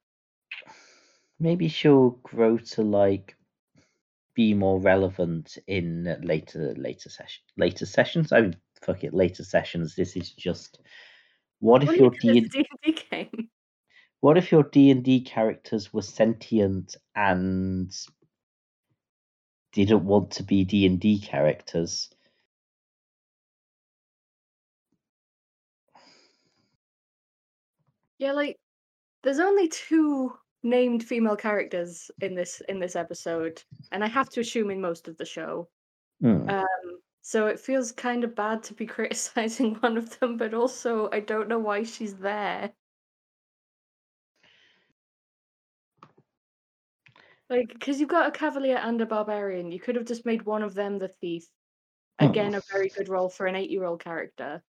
maybe 1.39 1.69
she'll 1.69 2.11
grow 2.23 2.59
to 2.59 2.83
like 2.83 3.37
be 4.35 4.53
more 4.55 4.79
relevant 4.81 5.57
in 5.67 6.05
later 6.23 6.75
later 6.77 7.09
session 7.09 7.43
later 7.57 7.87
sessions. 7.87 8.33
I 8.33 8.43
mean, 8.43 8.57
fuck 8.83 9.03
it, 9.03 9.15
later 9.15 9.45
sessions. 9.45 9.95
This 9.97 10.17
is 10.17 10.31
just 10.33 10.81
what 11.61 11.83
if 11.83 11.97
your 11.97 12.11
D 12.11 12.41
D&D 12.41 12.99
game 13.11 13.49
what 14.21 14.37
if 14.37 14.53
your 14.53 14.65
D 14.65 14.91
and 14.91 15.03
D 15.05 15.21
characters 15.23 15.93
were 15.93 16.03
sentient 16.03 16.97
and 17.15 17.91
didn't 19.73 20.05
want 20.05 20.31
to 20.33 20.43
be 20.43 20.65
D 20.65 20.87
and 20.87 21.01
D 21.01 21.19
characters? 21.21 22.11
Yeah, 28.19 28.33
like 28.33 28.57
there's 29.23 29.41
only 29.41 29.69
two 29.69 30.33
named 30.63 31.05
female 31.05 31.37
characters 31.37 32.11
in 32.21 32.35
this 32.35 32.63
in 32.69 32.81
this 32.81 32.97
episode, 32.97 33.63
and 33.93 34.03
I 34.03 34.09
have 34.09 34.29
to 34.31 34.41
assume 34.41 34.71
in 34.71 34.81
most 34.81 35.09
of 35.09 35.17
the 35.17 35.25
show. 35.25 35.69
Hmm. 36.21 36.49
Um, 36.49 36.67
so 37.23 37.47
it 37.47 37.61
feels 37.61 37.93
kind 37.93 38.25
of 38.25 38.35
bad 38.35 38.63
to 38.65 38.75
be 38.75 38.87
criticizing 38.97 39.75
one 39.77 39.97
of 39.97 40.19
them, 40.19 40.37
but 40.37 40.55
also 40.55 41.09
I 41.13 41.21
don't 41.21 41.49
know 41.49 41.59
why 41.59 41.83
she's 41.83 42.15
there. 42.17 42.73
Like, 47.49 47.69
because 47.69 48.01
you've 48.01 48.09
got 48.09 48.27
a 48.29 48.33
cavalier 48.33 48.77
and 48.77 49.01
a 49.01 49.07
barbarian, 49.07 49.71
you 49.71 49.79
could 49.79 49.95
have 49.95 50.07
just 50.07 50.27
made 50.27 50.43
one 50.43 50.65
of 50.65 50.75
them 50.75 50.99
the 50.99 51.09
thief. 51.09 51.47
Again, 52.19 52.55
a 52.55 52.63
very 52.73 52.89
good 52.89 53.09
role 53.09 53.29
for 53.29 53.47
an 53.47 53.55
eight-year-old 53.55 54.03
character, 54.03 54.63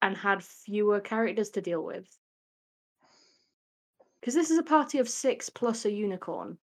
and 0.00 0.16
had 0.16 0.44
fewer 0.44 1.00
characters 1.00 1.50
to 1.50 1.60
deal 1.60 1.82
with. 1.82 2.06
Because 4.20 4.34
this 4.34 4.50
is 4.50 4.58
a 4.58 4.62
party 4.62 4.98
of 4.98 5.08
six 5.08 5.48
plus 5.48 5.84
a 5.84 5.92
unicorn, 5.92 6.58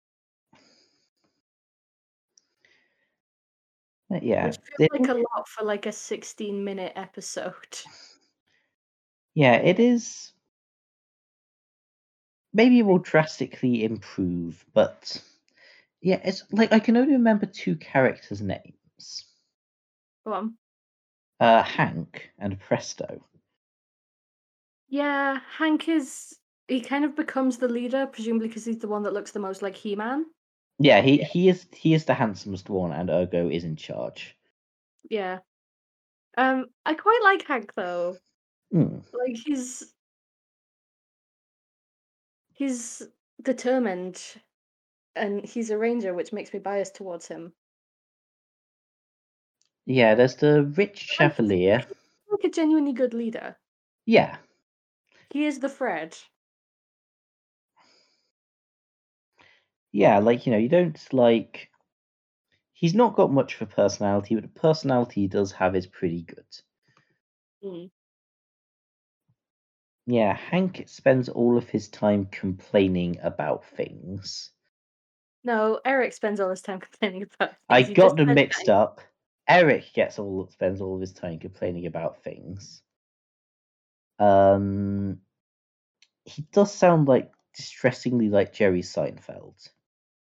Uh, 4.11 4.19
Yeah, 4.21 4.45
which 4.45 4.57
feels 4.57 4.79
it- 4.79 4.91
like 4.91 5.09
a 5.09 5.13
lot 5.15 5.47
for 5.47 5.63
like 5.63 5.85
a 5.87 5.91
sixteen-minute 5.91 6.93
episode. 6.95 7.79
yeah, 9.33 9.55
it 9.55 9.79
is. 9.79 10.31
Maybe 12.53 12.79
it 12.79 12.83
will 12.83 12.99
drastically 12.99 13.83
improve, 13.83 14.63
but 14.73 15.21
yeah, 16.01 16.21
it's 16.23 16.43
like 16.51 16.71
I 16.71 16.79
can 16.79 16.95
only 16.97 17.13
remember 17.13 17.45
two 17.47 17.75
characters' 17.77 18.41
names: 18.41 19.25
Go 20.23 20.33
on. 20.33 20.57
uh, 21.39 21.63
Hank 21.63 22.31
and 22.37 22.59
Presto. 22.59 23.25
Yeah, 24.87 25.39
Hank 25.57 25.89
is. 25.89 26.39
He 26.67 26.81
kind 26.81 27.05
of 27.05 27.15
becomes 27.15 27.57
the 27.57 27.67
leader, 27.67 28.07
presumably 28.07 28.47
because 28.47 28.65
he's 28.65 28.79
the 28.79 28.87
one 28.87 29.03
that 29.03 29.13
looks 29.13 29.31
the 29.31 29.39
most 29.39 29.61
like 29.61 29.75
He-Man. 29.75 30.25
Yeah, 30.79 31.01
he 31.01 31.17
he 31.17 31.47
is 31.47 31.67
he 31.71 31.93
is 31.93 32.05
the 32.05 32.13
handsomest 32.13 32.69
one, 32.69 32.91
and 32.91 33.09
ergo 33.09 33.49
is 33.49 33.63
in 33.63 33.75
charge. 33.75 34.35
Yeah. 35.09 35.39
Um, 36.37 36.65
I 36.85 36.95
quite 36.95 37.21
like 37.23 37.47
Hank 37.47 37.73
though. 37.75 38.17
Hmm. 38.71 38.97
Like 39.13 39.37
he's 39.45 39.93
he's 42.53 43.03
determined 43.41 44.21
and 45.15 45.45
he's 45.45 45.69
a 45.69 45.77
ranger, 45.77 46.13
which 46.13 46.33
makes 46.33 46.51
me 46.51 46.59
biased 46.59 46.95
towards 46.95 47.27
him. 47.27 47.53
Yeah, 49.85 50.15
there's 50.15 50.35
the 50.35 50.63
rich 50.75 50.97
chevalier. 50.99 51.85
like 52.31 52.43
a 52.43 52.49
genuinely 52.49 52.91
good 52.91 53.13
leader. 53.13 53.55
Yeah, 54.05 54.37
He 55.29 55.45
is 55.45 55.59
the 55.59 55.69
Fred. 55.69 56.17
Yeah, 59.95 60.19
like 60.19 60.45
you 60.45 60.51
know, 60.51 60.57
you 60.57 60.67
don't 60.67 61.01
like. 61.13 61.69
He's 62.73 62.93
not 62.93 63.15
got 63.15 63.31
much 63.31 63.55
of 63.55 63.61
a 63.61 63.65
personality, 63.65 64.35
but 64.35 64.41
the 64.41 64.59
personality 64.59 65.21
he 65.21 65.27
does 65.27 65.53
have 65.53 65.73
is 65.73 65.87
pretty 65.87 66.23
good. 66.23 66.45
Mm. 67.63 67.89
Yeah, 70.05 70.35
Hank 70.35 70.83
spends 70.87 71.29
all 71.29 71.57
of 71.57 71.69
his 71.69 71.87
time 71.87 72.25
complaining 72.29 73.17
about 73.23 73.63
things. 73.63 74.51
No, 75.45 75.79
Eric 75.85 76.11
spends 76.11 76.41
all 76.41 76.49
his 76.49 76.61
time 76.61 76.79
complaining 76.91 77.23
about 77.23 77.51
things. 77.51 77.89
I 77.89 77.93
got 77.93 78.17
them 78.17 78.33
mixed 78.33 78.67
Hank. 78.67 78.69
up. 78.69 79.01
Eric 79.47 79.93
gets 79.93 80.19
all 80.19 80.49
spends 80.51 80.81
all 80.81 80.95
of 80.95 81.01
his 81.01 81.13
time 81.13 81.39
complaining 81.39 81.85
about 81.85 82.21
things. 82.21 82.81
Um, 84.19 85.19
he 86.25 86.41
does 86.51 86.73
sound 86.73 87.07
like 87.07 87.31
distressingly 87.55 88.27
like 88.27 88.53
Jerry 88.53 88.81
Seinfeld. 88.81 89.69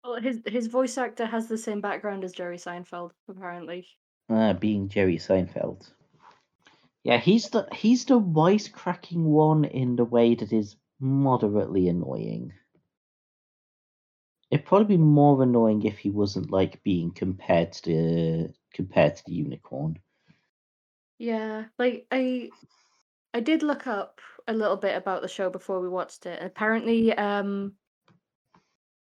Well, 0.06 0.22
his 0.22 0.42
his 0.46 0.68
voice 0.68 0.98
actor 1.00 1.26
has 1.26 1.48
the 1.48 1.58
same 1.58 1.82
background 1.82 2.24
as 2.24 2.32
Jerry 2.32 2.58
Seinfeld, 2.58 3.12
apparently. 3.28 3.88
Uh, 4.30 4.54
being 4.54 4.88
Jerry 4.88 5.18
Seinfeld. 5.18 5.92
Yeah, 7.04 7.18
he's 7.18 7.50
the 7.50 7.68
he's 7.74 8.06
the 8.06 8.20
wisecracking 8.20 9.24
one 9.24 9.66
in 9.66 9.96
the 9.96 10.06
way 10.06 10.36
that 10.36 10.54
is 10.54 10.76
moderately 11.00 11.88
annoying. 11.88 12.54
It'd 14.52 14.66
probably 14.66 14.98
be 14.98 15.04
more 15.04 15.42
annoying 15.42 15.84
if 15.84 15.98
he 15.98 16.12
wasn't 16.12 16.52
like 16.52 16.84
being 16.84 17.12
compared 17.12 17.74
to 17.74 17.82
the 17.92 18.54
compared 18.74 19.16
to 19.16 19.24
the 19.26 19.34
unicorn. 19.34 20.00
Yeah, 21.18 21.66
like 21.80 22.06
I 22.12 22.52
I 23.34 23.40
did 23.40 23.64
look 23.64 23.88
up 23.88 24.22
a 24.48 24.54
little 24.54 24.78
bit 24.78 24.96
about 24.96 25.24
the 25.24 25.28
show 25.28 25.50
before 25.50 25.82
we 25.82 25.90
watched 25.90 26.28
it. 26.28 26.42
Apparently, 26.44 27.12
um 27.14 27.74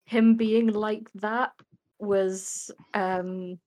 him 0.06 0.36
being 0.36 0.68
like 0.68 1.12
that 1.16 1.52
was 2.00 2.72
um 2.94 3.60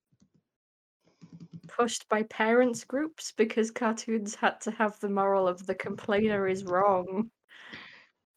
pushed 1.69 2.09
by 2.09 2.23
parents 2.25 2.85
groups 2.85 3.33
because 3.37 3.71
cartoons 3.71 4.35
had 4.35 4.61
to 4.61 4.71
have 4.71 4.99
the 5.01 5.09
moral 5.09 5.47
of 5.47 5.67
the 5.67 5.75
complainer 5.75 6.49
is 6.49 6.65
wrong. 6.65 7.31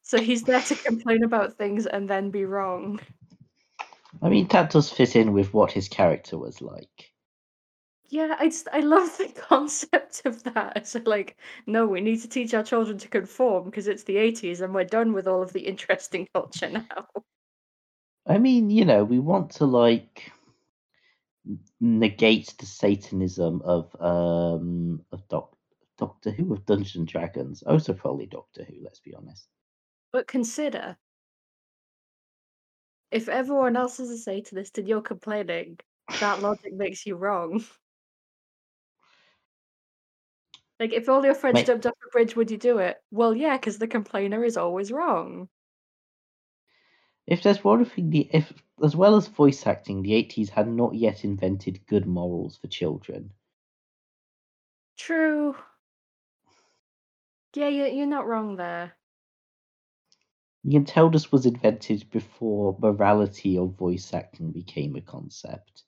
So 0.04 0.20
he's 0.20 0.44
there 0.44 0.62
to 0.62 0.76
complain 0.76 1.24
about 1.24 1.58
things 1.58 1.86
and 1.86 2.10
then 2.10 2.32
be 2.32 2.46
wrong. 2.46 3.00
I 4.22 4.30
mean, 4.30 4.48
that 4.50 4.72
does 4.72 4.92
fit 4.92 5.16
in 5.16 5.34
with 5.34 5.54
what 5.54 5.72
his 5.72 5.88
character 5.88 6.38
was 6.38 6.62
like. 6.62 7.12
Yeah, 8.10 8.36
I 8.38 8.50
just 8.50 8.68
I 8.74 8.82
love 8.82 9.18
the 9.18 9.30
concept 9.36 10.24
of 10.26 10.44
that. 10.44 10.86
So 10.86 11.02
like, 11.06 11.38
no, 11.66 11.88
we 11.88 12.02
need 12.02 12.22
to 12.22 12.28
teach 12.28 12.54
our 12.54 12.64
children 12.64 12.98
to 12.98 13.08
conform 13.08 13.66
because 13.66 13.88
it's 13.88 14.04
the 14.04 14.18
80s 14.18 14.60
and 14.62 14.76
we're 14.76 14.84
done 14.84 15.14
with 15.14 15.28
all 15.28 15.42
of 15.42 15.54
the 15.54 15.62
interesting 15.62 16.28
culture 16.34 16.70
now. 16.70 17.08
I 18.26 18.38
mean, 18.38 18.70
you 18.70 18.86
know, 18.86 19.04
we 19.04 19.20
want 19.20 19.52
to 19.54 19.66
like 19.66 20.32
negate 21.80 22.54
the 22.60 22.66
Satanism 22.66 23.62
of 23.64 23.96
um 24.00 25.04
of 25.12 25.28
Doc 25.28 25.56
Doctor 25.98 26.32
Who 26.32 26.54
of 26.54 26.66
Dungeons 26.66 26.96
and 26.96 27.08
Dragons. 27.08 27.64
Also, 27.64 27.94
probably 27.94 28.28
Doctor 28.28 28.64
Who. 28.64 28.76
Let's 28.84 29.00
be 29.00 29.16
honest. 29.16 29.48
But 30.12 30.28
consider 30.28 30.98
if 33.12 33.28
everyone 33.28 33.76
else 33.76 34.00
is 34.00 34.10
a 34.10 34.18
Satanist 34.18 34.78
and 34.78 34.88
you're 34.88 35.02
complaining, 35.02 35.78
that 36.20 36.42
logic 36.42 36.74
makes 36.74 37.06
you 37.06 37.16
wrong. 37.16 37.64
Like, 40.80 40.94
if 40.94 41.08
all 41.10 41.24
your 41.24 41.36
friends 41.36 41.56
Mate. 41.56 41.68
jumped 41.68 41.86
off 41.86 41.94
a 42.04 42.10
bridge, 42.10 42.36
would 42.36 42.50
you 42.50 42.58
do 42.58 42.80
it? 42.80 42.98
Well, 43.12 43.36
yeah, 43.36 43.56
because 43.56 43.78
the 43.78 43.88
complainer 43.88 44.44
is 44.44 44.58
always 44.58 44.92
wrong. 44.92 45.48
If 47.32 47.44
there's 47.44 47.64
one 47.64 47.86
thing, 47.86 48.12
the 48.12 48.30
if 48.34 48.54
as 48.84 48.94
well 48.96 49.16
as 49.16 49.28
voice 49.28 49.66
acting, 49.66 50.04
the 50.04 50.14
eighties 50.16 50.50
had 50.50 50.68
not 50.68 50.96
yet 50.96 51.24
invented 51.24 51.88
good 51.88 52.06
morals 52.06 52.58
for 52.58 52.68
children. 52.68 53.32
True. 54.98 55.56
Yeah, 57.56 57.70
you're, 57.70 57.88
you're 57.88 58.06
not 58.06 58.28
wrong 58.28 58.58
there. 58.58 58.94
You 60.64 60.74
can 60.74 60.86
tell 60.86 61.10
this 61.10 61.32
was 61.32 61.46
invented 61.46 62.10
before 62.12 62.78
morality 62.82 63.58
or 63.58 63.70
voice 63.70 64.14
acting 64.14 64.52
became 64.52 64.98
a 64.98 65.02
concept. 65.02 65.84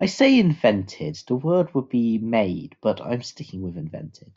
I 0.00 0.06
say 0.06 0.38
invented, 0.38 1.16
the 1.26 1.34
word 1.36 1.74
would 1.74 1.88
be 1.88 2.18
made, 2.18 2.76
but 2.80 3.00
I'm 3.00 3.22
sticking 3.22 3.62
with 3.62 3.76
invented. 3.76 4.32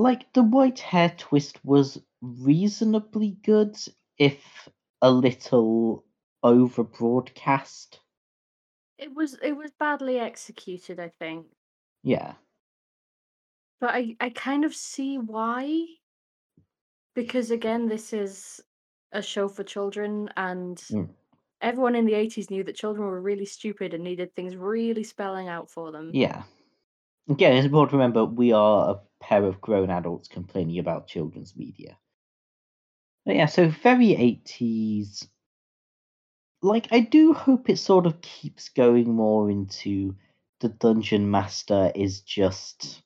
Like, 0.00 0.32
the 0.32 0.42
white 0.42 0.78
hair 0.78 1.14
twist 1.18 1.62
was 1.62 2.02
reasonably 2.22 3.32
good, 3.42 3.76
if 4.16 4.66
a 5.02 5.10
little 5.10 6.06
over 6.42 6.84
broadcast. 6.84 8.00
It 8.96 9.12
was 9.14 9.34
it 9.42 9.52
was 9.52 9.70
badly 9.72 10.18
executed, 10.18 10.98
I 10.98 11.08
think. 11.08 11.48
Yeah. 12.02 12.36
But 13.78 13.90
I, 13.90 14.16
I 14.20 14.30
kind 14.30 14.64
of 14.64 14.74
see 14.74 15.18
why. 15.18 15.86
Because 17.14 17.50
again, 17.50 17.88
this 17.88 18.14
is 18.14 18.62
a 19.12 19.20
show 19.20 19.48
for 19.48 19.64
children, 19.64 20.30
and 20.36 20.78
Mm. 20.78 21.10
everyone 21.60 21.94
in 21.94 22.06
the 22.06 22.14
80s 22.14 22.50
knew 22.50 22.64
that 22.64 22.76
children 22.76 23.06
were 23.06 23.20
really 23.20 23.44
stupid 23.44 23.92
and 23.92 24.02
needed 24.04 24.34
things 24.34 24.56
really 24.56 25.04
spelling 25.04 25.48
out 25.48 25.70
for 25.70 25.92
them. 25.92 26.10
Yeah. 26.14 26.44
Again, 27.28 27.56
it's 27.56 27.66
important 27.66 27.90
to 27.90 27.96
remember 27.96 28.24
we 28.24 28.52
are 28.52 28.94
a 28.94 29.00
pair 29.20 29.44
of 29.44 29.60
grown 29.60 29.90
adults 29.90 30.28
complaining 30.28 30.78
about 30.78 31.06
children's 31.06 31.56
media. 31.56 31.98
But 33.24 33.36
yeah, 33.36 33.46
so 33.46 33.68
very 33.68 34.14
80s. 34.14 35.28
Like, 36.62 36.92
I 36.92 37.00
do 37.00 37.32
hope 37.32 37.70
it 37.70 37.78
sort 37.78 38.06
of 38.06 38.20
keeps 38.20 38.68
going 38.68 39.14
more 39.14 39.50
into 39.50 40.16
the 40.60 40.68
dungeon 40.68 41.30
master 41.30 41.90
is 41.94 42.20
just 42.20 43.02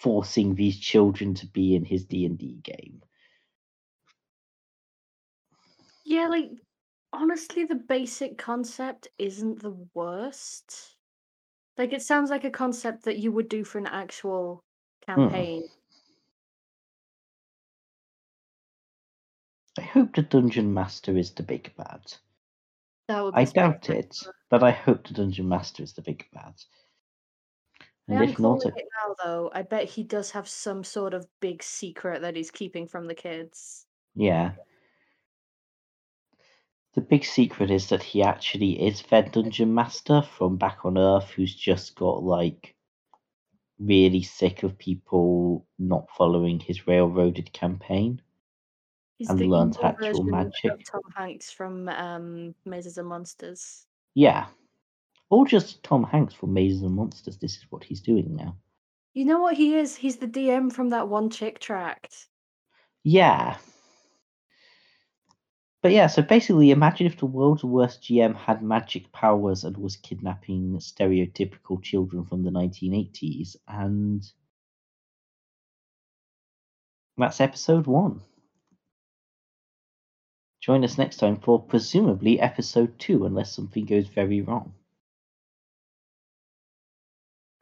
forcing 0.00 0.54
these 0.54 0.78
children 0.78 1.34
to 1.34 1.46
be 1.46 1.74
in 1.74 1.84
his 1.84 2.04
D&D 2.04 2.60
game. 2.62 3.02
Yeah, 6.04 6.28
like 6.28 6.50
honestly, 7.12 7.64
the 7.64 7.74
basic 7.74 8.38
concept 8.38 9.08
isn't 9.18 9.62
the 9.62 9.76
worst. 9.94 10.95
Like 11.78 11.92
it 11.94 12.02
sounds 12.02 12.28
like 12.28 12.44
a 12.44 12.50
concept 12.50 13.04
that 13.04 13.18
you 13.18 13.32
would 13.32 13.48
do 13.48 13.64
for 13.64 13.78
an 13.78 13.86
actual 13.86 14.62
hmm. 15.14 15.36
campaign. 15.36 15.70
I 19.78 19.80
hope 19.80 20.14
the 20.14 20.20
dungeon 20.20 20.74
master 20.74 21.16
is 21.16 21.32
the 21.32 21.42
big 21.42 21.74
bad. 21.76 22.18
That 23.08 23.20
would 23.22 23.36
I 23.36 23.44
doubt 23.44 23.88
it, 23.88 24.16
but 24.48 24.64
I 24.64 24.72
hope 24.72 25.06
the 25.06 25.14
dungeon 25.14 25.48
master 25.48 25.84
is 25.84 25.92
the 25.92 26.02
big 26.02 26.28
bad. 26.32 26.64
I 28.10 28.14
And 28.14 28.20
am 28.20 28.30
if 28.30 28.40
not, 28.40 28.64
calling 28.64 28.66
uh 28.66 28.72
it 28.74 28.88
now, 28.96 29.14
though. 29.22 29.50
I 29.54 29.62
bet 29.62 29.90
he 29.90 30.02
does 30.02 30.32
have 30.32 30.48
some 30.48 30.82
sort 30.82 31.14
of 31.14 31.28
big 31.38 31.62
secret 31.62 32.20
that 32.22 32.34
he's 32.34 32.50
keeping 32.50 32.88
from 32.88 33.06
the 33.06 33.14
kids. 33.14 33.86
yeah. 34.14 34.56
The 36.96 37.02
big 37.02 37.26
secret 37.26 37.70
is 37.70 37.90
that 37.90 38.02
he 38.02 38.22
actually 38.22 38.82
is 38.82 39.02
Fed 39.02 39.30
Dungeon 39.30 39.74
Master 39.74 40.22
from 40.22 40.56
back 40.56 40.78
on 40.86 40.96
Earth 40.96 41.28
who's 41.28 41.54
just 41.54 41.94
got 41.94 42.22
like 42.22 42.74
really 43.78 44.22
sick 44.22 44.62
of 44.62 44.78
people 44.78 45.66
not 45.78 46.08
following 46.16 46.58
his 46.58 46.86
railroaded 46.86 47.52
campaign. 47.52 48.22
He's 49.18 49.28
and 49.28 49.40
evil 49.40 49.70
actual 49.82 50.24
magic. 50.24 50.86
Tom 50.90 51.02
Hanks 51.14 51.50
from 51.50 51.86
um, 51.90 52.54
Mazes 52.64 52.96
and 52.96 53.08
Monsters. 53.08 53.84
Yeah. 54.14 54.46
Or 55.28 55.46
just 55.46 55.82
Tom 55.82 56.02
Hanks 56.02 56.32
from 56.32 56.54
Mazes 56.54 56.80
and 56.80 56.94
Monsters. 56.94 57.36
This 57.36 57.56
is 57.56 57.66
what 57.68 57.84
he's 57.84 58.00
doing 58.00 58.34
now. 58.34 58.56
You 59.12 59.26
know 59.26 59.40
what 59.40 59.56
he 59.56 59.74
is? 59.74 59.96
He's 59.96 60.16
the 60.16 60.28
DM 60.28 60.72
from 60.72 60.88
that 60.90 61.08
one 61.08 61.28
chick 61.28 61.58
tract. 61.58 62.28
Yeah. 63.04 63.58
But 65.86 65.92
yeah, 65.92 66.08
so 66.08 66.20
basically, 66.20 66.72
imagine 66.72 67.06
if 67.06 67.16
the 67.16 67.26
world's 67.26 67.62
worst 67.62 68.02
GM 68.02 68.34
had 68.34 68.60
magic 68.60 69.12
powers 69.12 69.62
and 69.62 69.76
was 69.76 69.94
kidnapping 69.94 70.78
stereotypical 70.78 71.80
children 71.80 72.24
from 72.24 72.42
the 72.42 72.50
1980s, 72.50 73.54
and 73.68 74.28
that's 77.16 77.40
episode 77.40 77.86
one. 77.86 78.20
Join 80.60 80.82
us 80.82 80.98
next 80.98 81.18
time 81.18 81.36
for 81.36 81.62
presumably 81.62 82.40
episode 82.40 82.98
two, 82.98 83.24
unless 83.24 83.52
something 83.52 83.84
goes 83.84 84.08
very 84.08 84.40
wrong. 84.40 84.74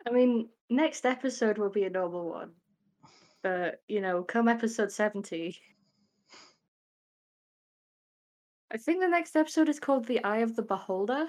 I 0.06 0.12
mean, 0.12 0.48
next 0.70 1.04
episode 1.04 1.58
will 1.58 1.68
be 1.68 1.84
a 1.84 1.90
normal 1.90 2.30
one. 2.30 2.52
But, 3.42 3.82
you 3.86 4.00
know, 4.00 4.22
come 4.22 4.48
episode 4.48 4.90
70. 4.90 5.60
I 8.74 8.76
think 8.76 9.00
the 9.00 9.08
next 9.08 9.36
episode 9.36 9.68
is 9.68 9.78
called 9.78 10.04
The 10.04 10.22
Eye 10.24 10.38
of 10.38 10.56
the 10.56 10.62
Beholder. 10.62 11.28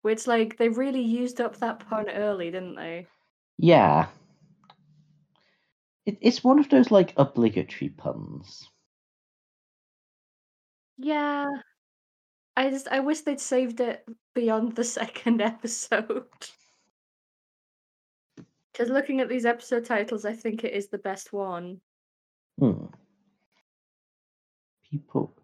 Which, 0.00 0.26
like, 0.26 0.56
they 0.56 0.68
really 0.68 1.02
used 1.02 1.40
up 1.40 1.56
that 1.56 1.80
pun 1.80 2.08
early, 2.08 2.50
didn't 2.50 2.76
they? 2.76 3.06
Yeah. 3.58 4.06
It, 6.06 6.16
it's 6.20 6.42
one 6.42 6.58
of 6.58 6.68
those 6.70 6.90
like 6.90 7.12
obligatory 7.16 7.90
puns. 7.90 8.70
Yeah. 10.96 11.46
I 12.56 12.70
just 12.70 12.88
I 12.88 13.00
wish 13.00 13.20
they'd 13.20 13.40
saved 13.40 13.80
it 13.80 14.08
beyond 14.34 14.76
the 14.76 14.84
second 15.00 15.42
episode. 15.42 16.24
Because 18.72 18.88
looking 18.88 19.20
at 19.20 19.28
these 19.28 19.44
episode 19.44 19.84
titles, 19.84 20.24
I 20.24 20.32
think 20.32 20.64
it 20.64 20.72
is 20.72 20.88
the 20.88 20.98
best 20.98 21.32
one. 21.32 21.80
Hmm. 22.58 22.86
People, 24.90 25.34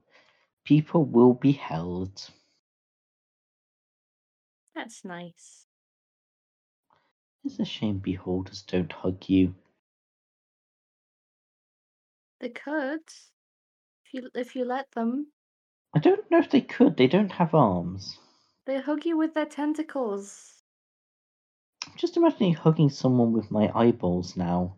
people 0.73 1.05
will 1.05 1.35
be 1.35 1.53
held. 1.53 2.31
That's 4.75 5.05
nice. 5.05 5.67
It's 7.45 7.59
a 7.59 7.65
shame 7.67 7.99
beholders 7.99 8.63
don't 8.63 8.91
hug 8.91 9.29
you. 9.29 9.55
They 12.41 12.49
could, 12.49 13.03
if 14.03 14.15
you 14.15 14.31
if 14.35 14.57
you 14.57 14.65
let 14.65 14.91
them. 14.93 15.27
I 15.95 15.99
don't 15.99 16.31
know 16.31 16.39
if 16.39 16.49
they 16.49 16.63
could. 16.63 16.97
They 16.97 17.07
don't 17.07 17.33
have 17.33 17.55
arms. 17.55 18.19
They 18.65 18.81
hug 18.81 19.05
you 19.05 19.19
with 19.19 19.35
their 19.35 19.45
tentacles. 19.45 20.63
I'm 21.87 21.99
just 21.99 22.17
imagining 22.17 22.55
hugging 22.55 22.89
someone 22.89 23.33
with 23.35 23.51
my 23.51 23.71
eyeballs 23.75 24.39
now. 24.39 24.77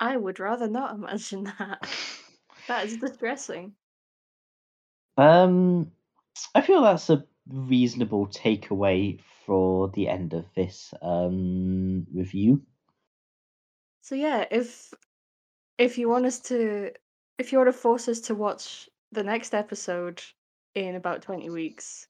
I 0.00 0.16
would 0.16 0.40
rather 0.40 0.66
not 0.66 0.96
imagine 0.96 1.44
that. 1.44 1.88
That 2.68 2.86
is 2.86 2.96
distressing. 2.96 3.72
Um, 5.16 5.90
I 6.54 6.60
feel 6.60 6.82
that's 6.82 7.10
a 7.10 7.24
reasonable 7.48 8.26
takeaway 8.26 9.20
for 9.44 9.88
the 9.88 10.08
end 10.08 10.34
of 10.34 10.44
this 10.54 10.92
um 11.00 12.06
review. 12.12 12.62
So 14.02 14.14
yeah, 14.14 14.44
if 14.50 14.92
if 15.78 15.98
you 15.98 16.08
want 16.08 16.26
us 16.26 16.40
to 16.40 16.92
if 17.38 17.52
you 17.52 17.58
want 17.58 17.68
to 17.68 17.72
force 17.72 18.08
us 18.08 18.20
to 18.22 18.34
watch 18.34 18.88
the 19.12 19.22
next 19.22 19.54
episode 19.54 20.22
in 20.74 20.96
about 20.96 21.22
20 21.22 21.50
weeks, 21.50 22.08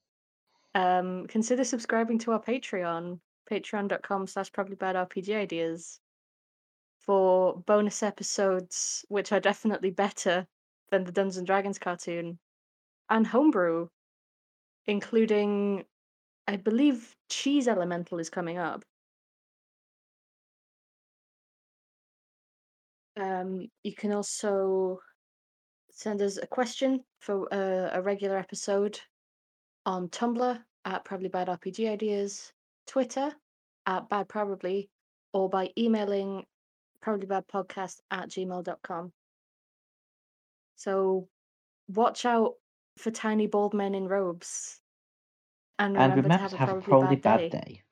um 0.74 1.26
consider 1.26 1.64
subscribing 1.64 2.18
to 2.20 2.32
our 2.32 2.42
Patreon, 2.42 3.20
patreon.com 3.50 4.26
slash 4.26 4.52
probably 4.52 4.76
bad 4.76 4.96
RPG 4.96 5.36
ideas 5.36 6.00
for 7.06 7.62
bonus 7.66 8.02
episodes 8.02 9.04
which 9.08 9.32
are 9.32 9.40
definitely 9.40 9.90
better 9.90 10.46
than 10.90 11.04
the 11.04 11.12
Dungeons 11.12 11.38
and 11.38 11.46
Dragons 11.46 11.78
cartoon 11.78 12.38
and 13.08 13.26
homebrew, 13.26 13.88
including 14.86 15.84
I 16.48 16.56
believe 16.56 17.14
Cheese 17.28 17.68
Elemental 17.68 18.18
is 18.18 18.30
coming 18.30 18.58
up. 18.58 18.84
Um, 23.16 23.68
you 23.82 23.94
can 23.94 24.12
also 24.12 25.00
send 25.90 26.20
us 26.20 26.36
a 26.36 26.46
question 26.46 27.02
for 27.20 27.52
uh, 27.52 27.90
a 27.92 28.02
regular 28.02 28.36
episode 28.36 29.00
on 29.86 30.08
Tumblr 30.08 30.58
at 30.84 31.04
Probably 31.04 31.28
Bad 31.28 31.48
RPG 31.48 31.90
Ideas, 31.90 32.52
Twitter 32.86 33.32
at 33.86 34.08
Bad 34.08 34.28
Probably, 34.28 34.90
or 35.32 35.48
by 35.48 35.70
emailing 35.78 36.44
probablybadpodcast 37.06 38.00
at 38.10 38.28
gmail.com. 38.28 39.12
So 40.76 41.28
watch 41.88 42.24
out 42.24 42.54
for 42.98 43.10
tiny 43.10 43.46
bald 43.46 43.74
men 43.74 43.94
in 43.94 44.08
robes. 44.08 44.80
And 45.78 45.94
remember, 45.94 46.20
and 46.20 46.24
remember 46.24 46.48
to 46.48 46.56
have, 46.56 46.72
a, 46.72 46.76
probably 46.76 47.16
probably 47.16 47.16
bad, 47.16 47.42
bad 47.42 47.50
day. 47.50 47.58
day. 47.58 47.82